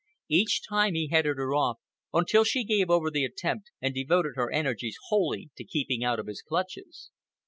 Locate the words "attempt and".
3.23-3.93